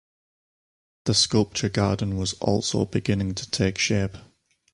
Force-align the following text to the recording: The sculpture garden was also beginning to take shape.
The 1.05 1.13
sculpture 1.13 1.69
garden 1.69 2.17
was 2.17 2.33
also 2.41 2.85
beginning 2.85 3.35
to 3.35 3.47
take 3.51 3.77
shape. 3.77 4.17